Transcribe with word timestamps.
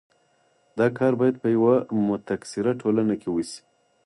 دا 0.77 0.87
کار 0.97 1.13
باید 1.19 1.35
په 1.43 1.47
یوه 1.55 1.75
متکثره 2.09 2.71
ټولنه 2.81 3.13
کې 3.21 3.29
وشي. 3.31 3.59